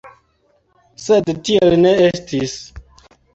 Sed 1.07 1.29
tiel 1.51 1.75
ne 1.83 1.93
estis. 2.07 2.57